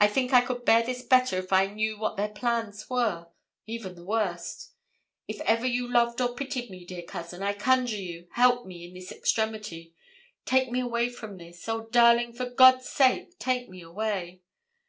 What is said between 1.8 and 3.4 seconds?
what their plans are,